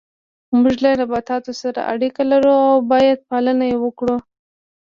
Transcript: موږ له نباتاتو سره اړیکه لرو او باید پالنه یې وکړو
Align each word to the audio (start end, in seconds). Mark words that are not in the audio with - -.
موږ 0.61 0.75
له 0.83 0.91
نباتاتو 0.99 1.51
سره 1.61 1.79
اړیکه 1.93 2.21
لرو 2.31 2.53
او 2.69 2.75
باید 2.91 3.25
پالنه 3.29 3.65
یې 3.71 3.77
وکړو 3.83 4.17